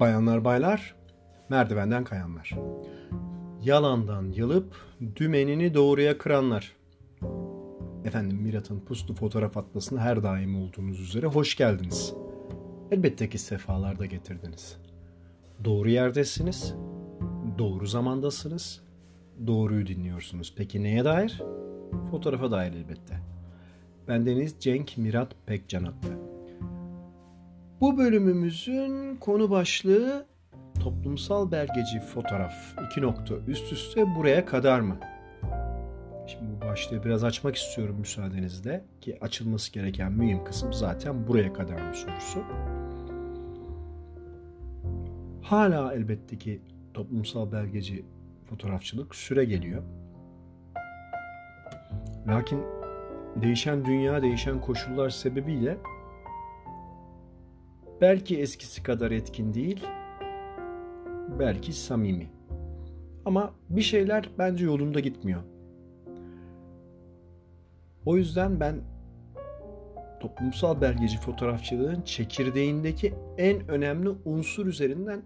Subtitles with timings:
[0.00, 0.94] Bayanlar baylar,
[1.48, 2.54] merdivenden kayanlar.
[3.62, 4.76] Yalandan yılıp
[5.16, 6.76] dümenini doğruya kıranlar.
[8.04, 12.14] Efendim Mirat'ın puslu fotoğraf atlasına her daim olduğunuz üzere hoş geldiniz.
[12.90, 14.76] Elbette ki sefalar da getirdiniz.
[15.64, 16.74] Doğru yerdesiniz,
[17.58, 18.80] doğru zamandasınız,
[19.46, 20.54] doğruyu dinliyorsunuz.
[20.56, 21.42] Peki neye dair?
[22.10, 23.20] Fotoğrafa dair elbette.
[24.08, 26.29] Bendeniz Cenk Mirat Pekcan adlı.
[27.80, 30.26] Bu bölümümüzün konu başlığı
[30.80, 32.52] toplumsal belgeci fotoğraf.
[32.86, 34.98] iki nokta üst üste buraya kadar mı?
[36.26, 41.88] Şimdi bu başlığı biraz açmak istiyorum müsaadenizle ki açılması gereken mühim kısım zaten buraya kadar
[41.88, 42.44] mı sorusu.
[45.42, 46.62] Hala elbette ki
[46.94, 48.04] toplumsal belgeci
[48.50, 49.82] fotoğrafçılık süre geliyor.
[52.28, 52.62] Lakin
[53.36, 55.78] değişen dünya, değişen koşullar sebebiyle
[58.00, 59.86] Belki eskisi kadar etkin değil,
[61.38, 62.30] belki samimi.
[63.24, 65.40] Ama bir şeyler bence yolunda gitmiyor.
[68.06, 68.80] O yüzden ben
[70.20, 75.22] toplumsal belgeci fotoğrafçılığın çekirdeğindeki en önemli unsur üzerinden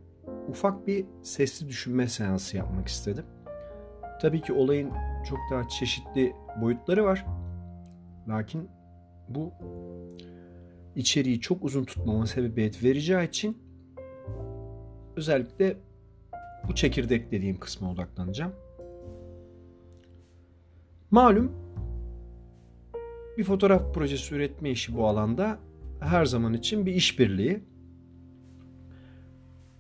[0.49, 3.25] ufak bir sesli düşünme seansı yapmak istedim.
[4.23, 4.91] Tabii ki olayın
[5.29, 7.27] çok daha çeşitli boyutları var.
[8.29, 8.69] Lakin
[9.29, 9.53] bu
[10.97, 13.59] içeriği çok uzun tutmama sebebiyet vereceği için
[15.17, 15.77] özellikle
[16.69, 18.53] bu çekirdek dediğim kısma odaklanacağım.
[21.11, 21.53] Malum
[23.39, 25.59] bir fotoğraf projesi üretme işi bu alanda
[26.01, 27.65] her zaman için bir işbirliği.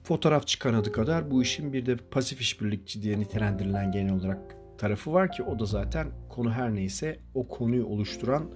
[0.02, 5.32] Fotoğrafçı kanadı kadar bu işin bir de pasif işbirlikçi diye nitelendirilen genel olarak tarafı var
[5.32, 8.50] ki o da zaten konu her neyse o konuyu oluşturan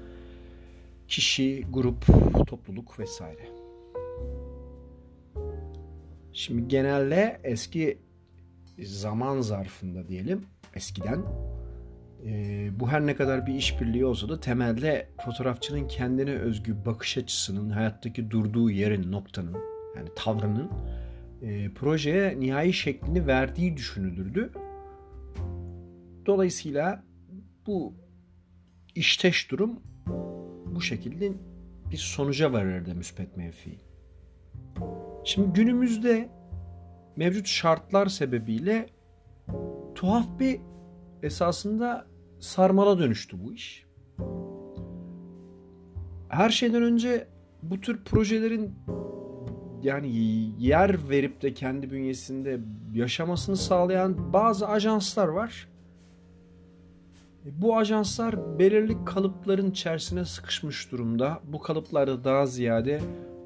[1.09, 2.07] kişi, grup,
[2.47, 3.49] topluluk vesaire.
[6.33, 7.99] Şimdi genelde eski
[8.83, 11.23] zaman zarfında diyelim eskiden
[12.27, 17.71] e, bu her ne kadar bir işbirliği olsa da temelde fotoğrafçının kendine özgü bakış açısının
[17.71, 19.57] hayattaki durduğu yerin noktanın
[19.97, 20.71] yani tavrının
[21.43, 24.53] e, projeye nihai şeklini verdiği düşünülürdü.
[26.27, 27.05] Dolayısıyla
[27.67, 27.95] bu
[28.95, 29.81] işteş durum
[30.79, 31.33] bu şekilde
[31.91, 33.79] bir sonuca varırdı müspet menfi.
[35.25, 36.29] Şimdi günümüzde
[37.17, 38.87] mevcut şartlar sebebiyle
[39.95, 40.61] tuhaf bir
[41.23, 42.07] esasında
[42.41, 43.87] sarmala dönüştü bu iş.
[46.29, 47.29] Her şeyden önce
[47.63, 48.75] bu tür projelerin
[49.83, 50.09] yani
[50.59, 52.61] yer verip de kendi bünyesinde
[52.93, 55.69] yaşamasını sağlayan bazı ajanslar var.
[57.49, 61.41] E, bu ajanslar belirli kalıpların içerisine sıkışmış durumda.
[61.45, 63.01] Bu kalıplarda daha ziyade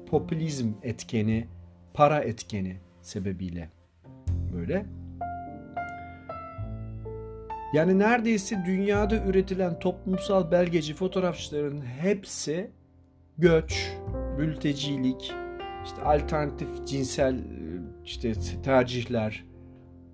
[0.09, 1.47] popülizm etkeni,
[1.93, 3.69] para etkeni sebebiyle
[4.53, 4.85] böyle.
[7.73, 12.71] Yani neredeyse dünyada üretilen toplumsal belgeci fotoğrafçıların hepsi
[13.37, 13.91] göç,
[14.37, 15.33] mültecilik,
[15.85, 17.43] işte alternatif cinsel
[18.05, 18.33] işte
[18.63, 19.45] tercihler,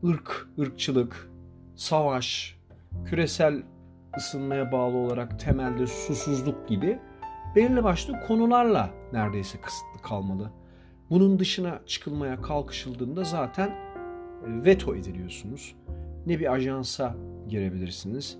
[0.06, 1.32] ırk, ırkçılık,
[1.76, 2.58] savaş,
[3.06, 3.64] küresel
[4.20, 7.00] ısınmaya bağlı olarak temelde susuzluk gibi
[7.56, 10.52] belirli başlı konularla neredeyse kısıtlı kalmalı.
[11.10, 15.76] Bunun dışına çıkılmaya kalkışıldığında zaten e, veto ediliyorsunuz.
[16.26, 17.16] Ne bir ajansa
[17.48, 18.38] girebilirsiniz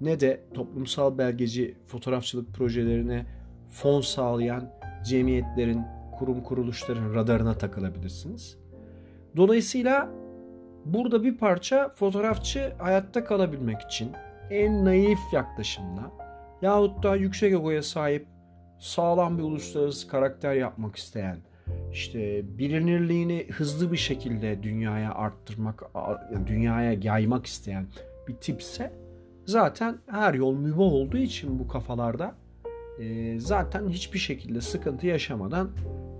[0.00, 3.26] ne de toplumsal belgeci fotoğrafçılık projelerine
[3.70, 4.70] fon sağlayan
[5.04, 5.82] cemiyetlerin,
[6.18, 8.58] kurum kuruluşların radarına takılabilirsiniz.
[9.36, 10.10] Dolayısıyla
[10.84, 14.12] burada bir parça fotoğrafçı hayatta kalabilmek için
[14.50, 16.12] en naif yaklaşımla
[16.62, 18.26] yahut da yüksek egoya sahip
[18.78, 21.38] sağlam bir uluslararası karakter yapmak isteyen
[21.92, 25.82] işte bilinirliğini hızlı bir şekilde dünyaya arttırmak,
[26.46, 27.86] dünyaya yaymak isteyen
[28.28, 28.92] bir tipse
[29.46, 32.34] zaten her yol mübah olduğu için bu kafalarda
[33.00, 35.70] e, zaten hiçbir şekilde sıkıntı yaşamadan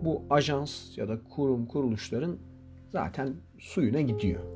[0.02, 2.38] bu ajans ya da kurum kuruluşların
[2.92, 4.55] zaten suyuna gidiyor.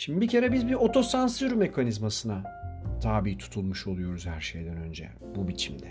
[0.00, 2.42] Şimdi bir kere biz bir otosansür mekanizmasına
[3.02, 5.88] tabi tutulmuş oluyoruz her şeyden önce bu biçimde.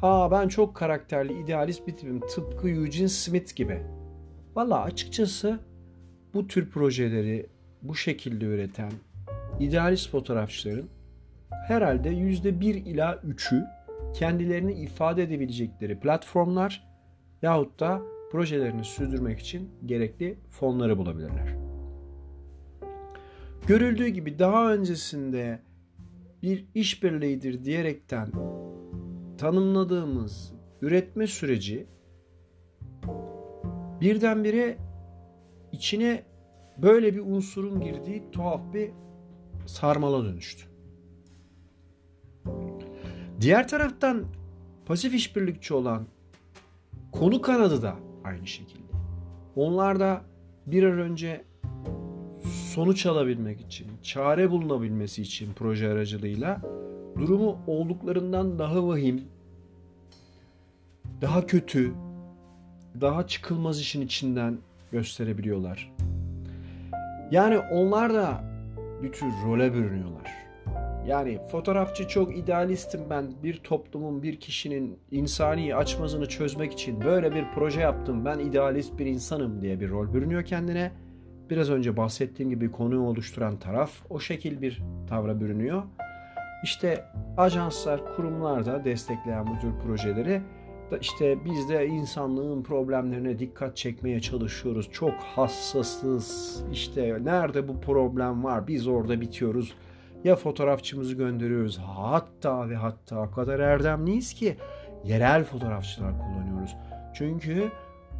[0.00, 3.82] Ha ben çok karakterli, idealist bir tipim tıpkı Eugene Smith gibi.
[4.54, 5.58] Valla açıkçası
[6.34, 7.46] bu tür projeleri
[7.82, 8.92] bu şekilde üreten
[9.60, 10.88] idealist fotoğrafçıların
[11.68, 13.64] herhalde yüzde bir ila üçü
[14.14, 16.86] kendilerini ifade edebilecekleri platformlar
[17.42, 21.65] yahut da projelerini sürdürmek için gerekli fonları bulabilirler.
[23.66, 25.60] Görüldüğü gibi daha öncesinde
[26.42, 28.32] bir işbirliğidir diyerekten
[29.38, 30.52] tanımladığımız
[30.82, 31.86] üretme süreci
[34.00, 34.76] birdenbire
[35.72, 36.22] içine
[36.78, 38.90] böyle bir unsurun girdiği tuhaf bir
[39.66, 40.66] sarmala dönüştü.
[43.40, 44.24] Diğer taraftan
[44.86, 46.06] pasif işbirlikçi olan
[47.12, 48.92] konu kanadı da aynı şekilde.
[49.56, 50.24] Onlar da
[50.66, 51.44] bir an önce
[52.76, 56.60] sonuç alabilmek için, çare bulunabilmesi için proje aracılığıyla
[57.18, 59.24] durumu olduklarından daha vahim,
[61.20, 61.92] daha kötü,
[63.00, 64.58] daha çıkılmaz işin içinden
[64.92, 65.92] gösterebiliyorlar.
[67.30, 68.44] Yani onlar da
[69.02, 70.32] bir tür role bürünüyorlar.
[71.06, 73.32] Yani fotoğrafçı çok idealistim ben.
[73.42, 78.24] Bir toplumun, bir kişinin insani açmazını çözmek için böyle bir proje yaptım.
[78.24, 81.05] Ben idealist bir insanım diye bir rol bürünüyor kendine.
[81.50, 85.82] Biraz önce bahsettiğim gibi konuyu oluşturan taraf o şekil bir tavra bürünüyor.
[86.64, 87.04] İşte
[87.36, 90.42] ajanslar, kurumlar da destekleyen bu tür projeleri
[91.00, 94.88] işte biz de insanlığın problemlerine dikkat çekmeye çalışıyoruz.
[94.92, 96.62] Çok hassasız.
[96.72, 99.74] İşte nerede bu problem var biz orada bitiyoruz.
[100.24, 101.78] Ya fotoğrafçımızı gönderiyoruz.
[101.78, 104.56] Hatta ve hatta o kadar erdemliyiz ki
[105.04, 106.76] yerel fotoğrafçılar kullanıyoruz.
[107.14, 107.70] Çünkü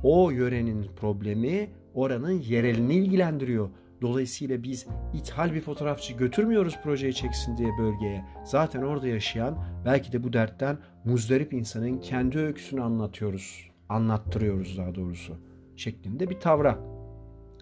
[0.03, 3.69] o yörenin problemi oranın yerelini ilgilendiriyor.
[4.03, 8.25] Dolayısıyla biz ithal bir fotoğrafçı götürmüyoruz projeyi çeksin diye bölgeye.
[8.45, 13.71] Zaten orada yaşayan belki de bu dertten muzdarip insanın kendi öyküsünü anlatıyoruz.
[13.89, 15.37] Anlattırıyoruz daha doğrusu.
[15.77, 16.79] Şeklinde bir tavra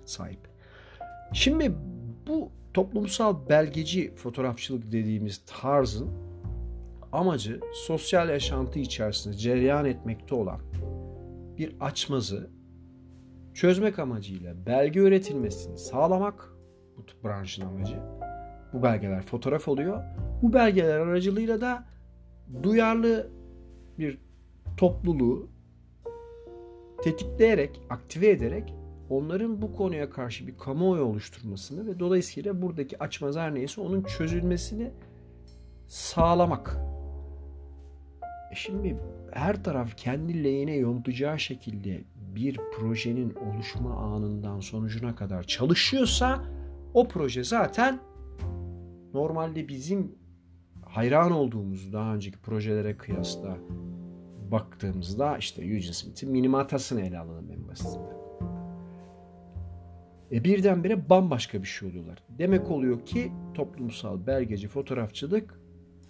[0.05, 0.41] sahip.
[1.33, 1.73] Şimdi
[2.27, 6.11] bu toplumsal belgeci fotoğrafçılık dediğimiz tarzın
[7.13, 10.61] amacı sosyal yaşantı içerisinde cereyan etmekte olan
[11.59, 12.51] bir açmazı
[13.55, 16.53] çözmek amacıyla belge üretilmesini sağlamak
[16.97, 17.97] bu branşın amacı.
[18.73, 20.03] Bu belgeler fotoğraf oluyor.
[20.43, 21.85] Bu belgeler aracılığıyla da
[22.63, 23.31] duyarlı
[23.99, 24.19] bir
[24.77, 25.49] topluluğu
[27.05, 28.75] tetikleyerek, aktive ederek
[29.11, 34.91] onların bu konuya karşı bir kamuoyu oluşturmasını ve dolayısıyla buradaki açmaz her neyse onun çözülmesini
[35.87, 36.77] sağlamak.
[38.53, 38.97] E şimdi
[39.33, 42.05] her taraf kendi lehine yontacağı şekilde
[42.37, 46.45] bir projenin oluşma anından sonucuna kadar çalışıyorsa
[46.95, 48.01] o proje zaten
[49.15, 50.15] normalde bizim
[50.83, 53.59] hayran olduğumuz daha önceki projelere kıyasla
[54.51, 58.17] baktığımızda işte Eugene Smith'in minimatasını ele alalım en basitinden.
[60.33, 62.19] E birdenbire bambaşka bir şey oluyorlar.
[62.39, 65.61] Demek oluyor ki toplumsal belgeci fotoğrafçılık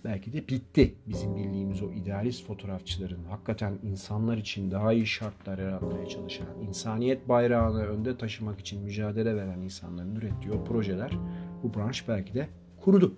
[0.05, 0.95] belki de bitti.
[1.07, 7.87] Bizim bildiğimiz o idealist fotoğrafçıların hakikaten insanlar için daha iyi şartlar yaratmaya çalışan, insaniyet bayrağını
[7.87, 11.19] önde taşımak için mücadele veren insanların ürettiği o projeler
[11.63, 12.49] bu branş belki de
[12.81, 13.15] kurudu.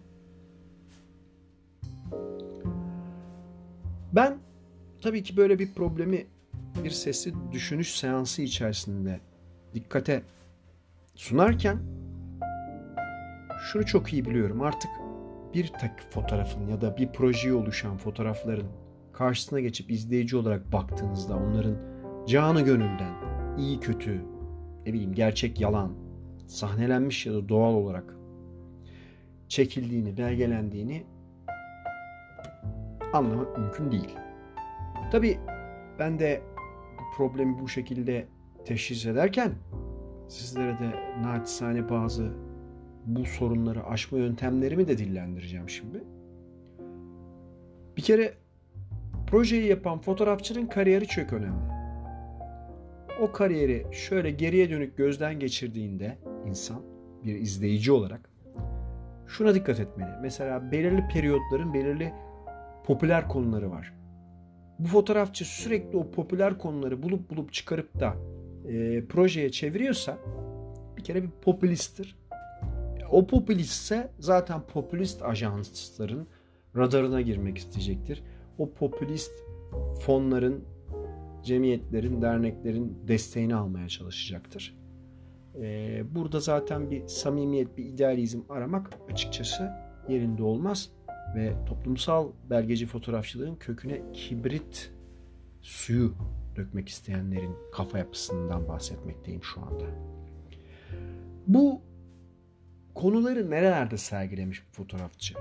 [4.12, 4.39] Ben
[5.00, 6.27] tabii ki böyle bir problemi
[6.85, 9.21] bir sesli düşünüş seansı içerisinde
[9.75, 10.23] dikkate
[11.15, 11.79] sunarken
[13.62, 14.62] şunu çok iyi biliyorum.
[14.62, 14.91] Artık
[15.54, 18.66] bir tak fotoğrafın ya da bir projeye oluşan fotoğrafların
[19.12, 21.76] karşısına geçip izleyici olarak baktığınızda onların
[22.26, 23.14] canı gönülden
[23.58, 24.25] iyi kötü
[24.87, 25.93] ne bileyim gerçek yalan
[26.46, 28.16] sahnelenmiş ya da doğal olarak
[29.48, 31.06] çekildiğini, belgelendiğini
[33.12, 34.15] anlamak mümkün değil.
[35.12, 35.38] Tabi
[35.98, 36.43] ben de
[37.17, 38.29] problemi bu şekilde
[38.65, 39.53] teşhis ederken
[40.29, 40.91] sizlere de
[41.22, 42.45] naçizane bazı
[43.06, 46.05] bu sorunları aşma yöntemlerimi de dillendireceğim şimdi.
[47.96, 48.34] Bir kere
[49.27, 51.77] projeyi yapan fotoğrafçının kariyeri çok önemli.
[53.20, 56.82] O kariyeri şöyle geriye dönük gözden geçirdiğinde insan
[57.25, 58.31] bir izleyici olarak
[59.27, 60.10] şuna dikkat etmeli.
[60.22, 62.13] Mesela belirli periyotların belirli
[62.84, 63.93] popüler konuları var.
[64.79, 68.15] Bu fotoğrafçı sürekli o popüler konuları bulup bulup çıkarıp da
[68.69, 70.19] e, projeye çeviriyorsa
[70.96, 72.17] bir kere bir popülisttir.
[73.10, 76.27] O popülistse zaten popülist ajansların
[76.77, 78.22] radarına girmek isteyecektir.
[78.58, 79.32] O popülist
[80.01, 80.65] fonların,
[81.44, 84.77] cemiyetlerin, derneklerin desteğini almaya çalışacaktır.
[85.60, 89.70] Ee, burada zaten bir samimiyet, bir idealizm aramak açıkçası
[90.08, 90.91] yerinde olmaz
[91.36, 94.93] ve toplumsal belgeci fotoğrafçılığın köküne kibrit
[95.63, 96.15] suyu
[96.56, 99.84] dökmek isteyenlerin kafa yapısından bahsetmekteyim şu anda.
[101.46, 101.81] Bu
[103.06, 105.34] konuları nerelerde sergilemiş bir fotoğrafçı?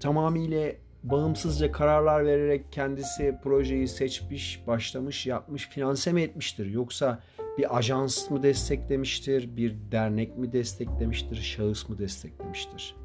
[0.00, 0.72] Tamamıyla
[1.02, 6.66] bağımsızca kararlar vererek kendisi projeyi seçmiş, başlamış, yapmış, finanse mi etmiştir?
[6.66, 7.22] Yoksa
[7.58, 12.96] bir ajans mı desteklemiştir, bir dernek mi desteklemiştir, şahıs mı desteklemiştir?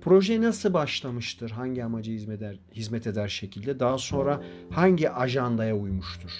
[0.00, 1.50] Proje nasıl başlamıştır?
[1.50, 3.80] Hangi amaca hizmet eder, hizmet eder şekilde?
[3.80, 6.30] Daha sonra hangi ajandaya uymuştur?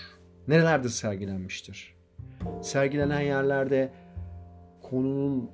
[0.48, 1.96] Nerelerde sergilenmiştir?
[2.62, 3.92] sergilenen yerlerde
[4.82, 5.50] konunun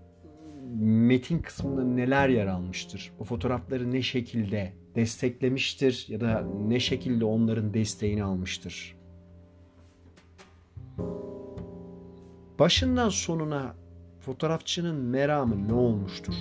[0.80, 3.12] metin kısmında neler yer almıştır?
[3.18, 8.96] O fotoğrafları ne şekilde desteklemiştir ya da ne şekilde onların desteğini almıştır?
[12.58, 13.74] Başından sonuna
[14.20, 16.34] fotoğrafçının meramı ne olmuştur?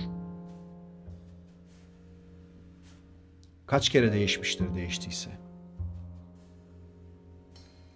[3.66, 5.30] Kaç kere değişmiştir değiştiyse?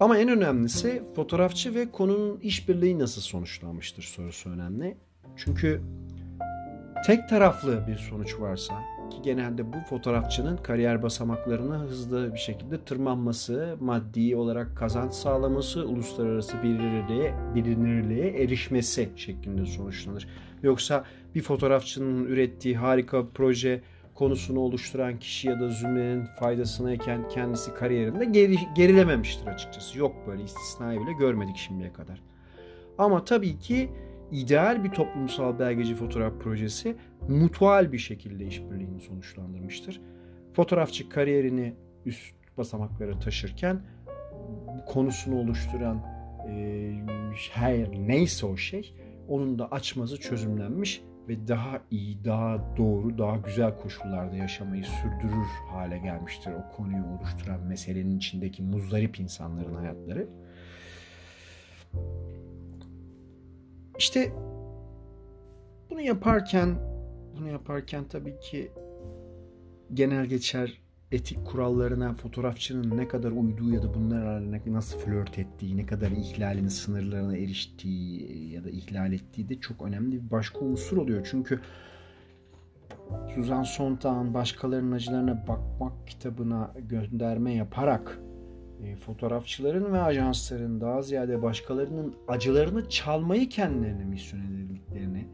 [0.01, 4.97] Ama en önemlisi fotoğrafçı ve konunun işbirliği nasıl sonuçlanmıştır sorusu önemli.
[5.37, 5.83] Çünkü
[7.05, 8.75] tek taraflı bir sonuç varsa
[9.11, 16.63] ki genelde bu fotoğrafçının kariyer basamaklarına hızlı bir şekilde tırmanması, maddi olarak kazanç sağlaması, uluslararası
[16.63, 20.29] bilinirliğe, bilinirliğe erişmesi şeklinde sonuçlanır.
[20.63, 23.81] Yoksa bir fotoğrafçının ürettiği harika proje
[24.15, 29.99] konusunu oluşturan kişi ya da zümrenin faydasınayken kendisi kariyerinde geri, gerilememiştir açıkçası.
[29.99, 32.23] Yok böyle istisnayı bile görmedik şimdiye kadar.
[32.99, 33.91] Ama tabii ki
[34.33, 36.97] ideal bir toplumsal belgeci fotoğraf projesi
[37.29, 40.01] mutual bir şekilde işbirliğini sonuçlandırmıştır.
[40.53, 41.75] Fotoğrafçı kariyerini
[42.07, 43.81] üst basamaklara taşırken
[44.87, 46.03] konusunu oluşturan
[46.49, 46.93] e,
[47.53, 48.95] her neyse o şey
[49.29, 55.99] onun da açmazı çözümlenmiş ve daha iyi, daha doğru, daha güzel koşullarda yaşamayı sürdürür hale
[55.99, 60.29] gelmiştir o konuyu oluşturan meselenin içindeki muzdarip insanların hayatları.
[63.99, 64.33] İşte
[65.91, 66.77] bunu yaparken
[67.37, 68.71] bunu yaparken tabii ki
[69.95, 70.81] genel geçer
[71.13, 76.69] etik kurallarına fotoğrafçının ne kadar uyduğu ya da bunlarla nasıl flört ettiği, ne kadar ihlalin
[76.69, 81.29] sınırlarına eriştiği ya da ihlal ettiği de çok önemli bir başka unsur oluyor.
[81.31, 81.61] Çünkü
[83.35, 88.19] Suzan Sontag'ın Başkalarının Acılarına Bakmak kitabına gönderme yaparak
[89.07, 95.27] fotoğrafçıların ve ajansların daha ziyade başkalarının acılarını çalmayı kendilerine misyon edildiklerini,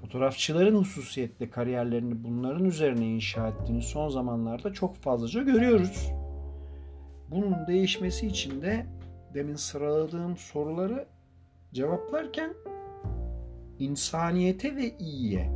[0.00, 6.10] fotoğrafçıların hususiyetle kariyerlerini bunların üzerine inşa ettiğini son zamanlarda çok fazlaca görüyoruz.
[7.30, 8.86] Bunun değişmesi için de
[9.34, 11.06] demin sıraladığım soruları
[11.72, 12.54] cevaplarken
[13.78, 15.50] insaniyete ve iyiye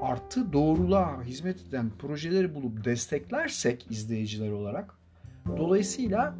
[0.00, 5.01] artı doğruluğa hizmet eden projeleri bulup desteklersek izleyiciler olarak
[5.46, 6.34] dolayısıyla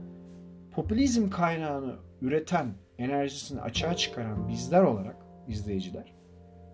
[0.71, 5.17] popülizm kaynağını üreten, enerjisini açığa çıkaran bizler olarak
[5.49, 6.15] izleyiciler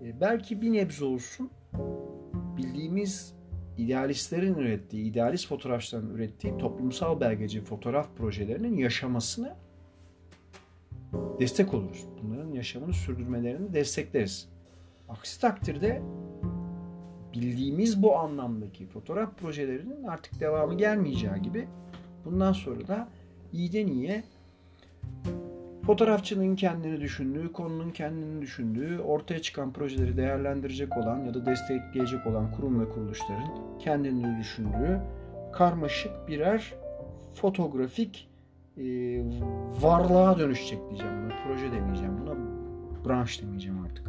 [0.02, 1.50] e, belki bir nebze olsun
[2.56, 3.34] bildiğimiz
[3.76, 9.56] idealistlerin ürettiği, idealist fotoğrafçıların ürettiği toplumsal belgeci fotoğraf projelerinin yaşamasını
[11.40, 12.06] destek oluruz.
[12.22, 14.48] Bunların yaşamını sürdürmelerini destekleriz.
[15.08, 16.02] Aksi takdirde
[17.34, 21.68] bildiğimiz bu anlamdaki fotoğraf projelerinin artık devamı gelmeyeceği gibi
[22.32, 23.08] bundan sonra da
[23.52, 24.24] iyiden iyiye
[25.88, 32.52] Fotoğrafçının kendini düşündüğü, konunun kendini düşündüğü, ortaya çıkan projeleri değerlendirecek olan ya da destekleyecek olan
[32.52, 35.00] kurum ve kuruluşların kendini düşündüğü
[35.52, 36.74] karmaşık birer
[37.34, 38.28] fotoğrafik
[38.76, 38.84] e,
[39.80, 41.34] varlığa dönüşecek diyeceğim buna.
[41.44, 42.34] Proje demeyeceğim buna.
[43.08, 44.08] Branş demeyeceğim artık.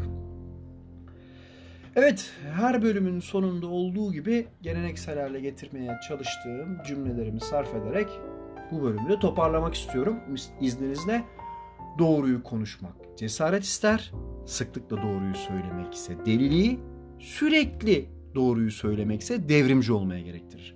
[2.01, 8.07] Evet, her bölümün sonunda olduğu gibi geleneksel getirmeye çalıştığım cümlelerimi sarf ederek
[8.71, 10.19] bu bölümü de toparlamak istiyorum
[10.61, 11.23] izninizle
[11.97, 14.11] doğruyu konuşmak cesaret ister,
[14.45, 16.79] sıklıkla doğruyu söylemek ise deliliği,
[17.19, 20.75] sürekli doğruyu söylemek ise devrimci olmaya gerektirir.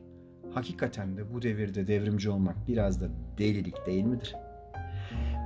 [0.53, 4.35] Hakikaten de bu devirde devrimci olmak biraz da delilik değil midir?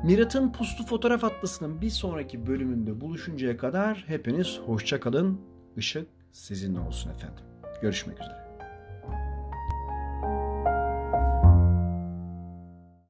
[0.04, 5.42] Mirat'ın Puslu Fotoğraf Atlası'nın bir sonraki bölümünde buluşuncaya kadar hepiniz hoşça kalın.
[5.78, 7.44] Işık sizinle olsun efendim.
[7.82, 8.47] Görüşmek üzere.